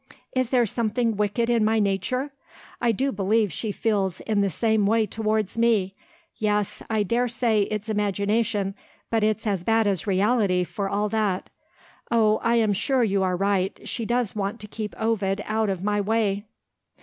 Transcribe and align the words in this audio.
Is 0.35 0.49
there 0.49 0.65
something 0.65 1.15
wicked 1.15 1.47
in 1.47 1.63
my 1.63 1.77
nature? 1.79 2.31
I 2.81 2.91
do 2.91 3.11
believe 3.11 3.51
she 3.53 3.71
feels 3.71 4.19
in 4.21 4.41
the 4.41 4.49
same 4.49 4.87
way 4.87 5.05
towards 5.05 5.59
me. 5.59 5.93
Yes; 6.37 6.81
I 6.89 7.03
dare 7.03 7.27
say 7.27 7.67
it's 7.69 7.87
imagination, 7.87 8.73
but 9.11 9.23
it's 9.23 9.45
as 9.45 9.63
bad 9.63 9.85
as 9.85 10.07
reality 10.07 10.63
for 10.63 10.89
all 10.89 11.07
that. 11.09 11.51
Oh, 12.09 12.39
I 12.41 12.55
am 12.55 12.73
sure 12.73 13.03
you 13.03 13.21
are 13.21 13.37
right 13.37 13.79
she 13.87 14.07
does 14.07 14.35
want 14.35 14.59
to 14.61 14.67
keep 14.67 14.99
Ovid 14.99 15.43
out 15.45 15.69
of 15.69 15.83
my 15.83 16.01
way!" 16.01 16.45